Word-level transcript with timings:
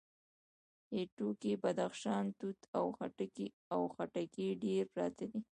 هټيو 0.97 1.27
کې 1.41 1.51
بدخشانی 1.63 2.31
توت 2.39 2.59
او 3.73 3.83
خټکي 4.13 4.47
ډېر 4.63 4.83
پراته 4.93 5.25
وو. 5.29 5.39